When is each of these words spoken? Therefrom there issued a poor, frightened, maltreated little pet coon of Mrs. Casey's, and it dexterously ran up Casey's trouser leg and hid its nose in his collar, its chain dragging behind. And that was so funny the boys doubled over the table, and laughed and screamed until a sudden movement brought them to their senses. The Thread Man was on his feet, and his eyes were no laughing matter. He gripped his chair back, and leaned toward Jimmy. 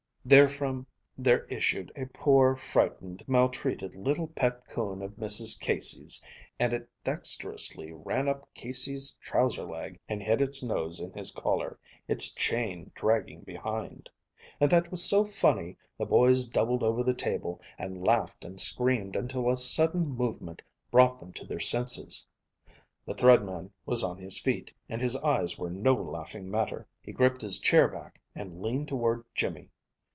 Therefrom 0.23 0.85
there 1.17 1.45
issued 1.45 1.91
a 1.95 2.05
poor, 2.05 2.55
frightened, 2.55 3.23
maltreated 3.27 3.95
little 3.95 4.27
pet 4.27 4.67
coon 4.67 5.01
of 5.01 5.13
Mrs. 5.15 5.59
Casey's, 5.59 6.23
and 6.59 6.73
it 6.73 6.87
dexterously 7.03 7.91
ran 7.91 8.29
up 8.29 8.47
Casey's 8.53 9.17
trouser 9.23 9.63
leg 9.63 9.99
and 10.07 10.21
hid 10.21 10.39
its 10.39 10.61
nose 10.61 10.99
in 10.99 11.11
his 11.13 11.31
collar, 11.31 11.79
its 12.07 12.29
chain 12.31 12.91
dragging 12.93 13.41
behind. 13.41 14.11
And 14.59 14.71
that 14.71 14.91
was 14.91 15.03
so 15.03 15.25
funny 15.25 15.75
the 15.97 16.05
boys 16.05 16.47
doubled 16.47 16.83
over 16.83 17.01
the 17.01 17.15
table, 17.15 17.59
and 17.79 18.05
laughed 18.05 18.45
and 18.45 18.61
screamed 18.61 19.15
until 19.15 19.49
a 19.49 19.57
sudden 19.57 20.05
movement 20.07 20.61
brought 20.91 21.19
them 21.19 21.33
to 21.33 21.47
their 21.47 21.59
senses. 21.59 22.27
The 23.07 23.15
Thread 23.15 23.43
Man 23.43 23.71
was 23.87 24.03
on 24.03 24.19
his 24.19 24.39
feet, 24.39 24.71
and 24.87 25.01
his 25.01 25.15
eyes 25.17 25.57
were 25.57 25.71
no 25.71 25.95
laughing 25.95 26.47
matter. 26.49 26.87
He 27.01 27.11
gripped 27.11 27.41
his 27.41 27.57
chair 27.59 27.87
back, 27.87 28.21
and 28.35 28.61
leaned 28.61 28.87
toward 28.87 29.25
Jimmy. 29.33 29.71